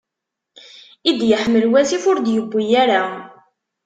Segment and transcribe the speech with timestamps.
[1.09, 3.01] I d-iḥmel wasif, ur d-yewwi ara.